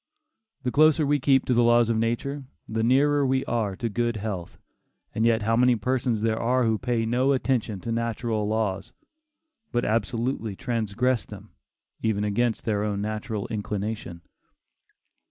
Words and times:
The 0.63 0.71
closer 0.71 1.05
we 1.05 1.19
keep 1.19 1.45
to 1.45 1.53
the 1.53 1.61
laws 1.61 1.91
of 1.91 1.95
nature, 1.95 2.45
the 2.67 2.81
nearer 2.81 3.23
we 3.23 3.45
are 3.45 3.75
to 3.75 3.87
good 3.87 4.17
health, 4.17 4.57
and 5.13 5.27
yet 5.27 5.43
how 5.43 5.55
many 5.55 5.75
persons 5.75 6.21
there 6.21 6.39
are 6.41 6.63
who 6.63 6.79
pay 6.79 7.05
no 7.05 7.33
attention 7.33 7.79
to 7.81 7.91
natural 7.91 8.47
laws, 8.47 8.93
but 9.71 9.85
absolutely 9.85 10.55
transgress 10.55 11.23
them, 11.25 11.51
even 12.01 12.23
against 12.23 12.65
their 12.65 12.83
own 12.83 12.99
natural 12.99 13.45
inclination. 13.49 14.21